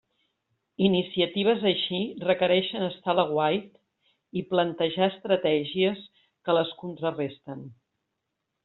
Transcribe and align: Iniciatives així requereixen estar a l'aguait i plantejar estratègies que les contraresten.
Iniciatives 0.85 1.65
així 1.71 1.99
requereixen 2.23 2.85
estar 2.87 3.13
a 3.15 3.19
l'aguait 3.19 3.69
i 4.41 4.45
plantejar 4.55 5.13
estratègies 5.13 6.05
que 6.49 6.61
les 6.61 6.75
contraresten. 6.83 7.65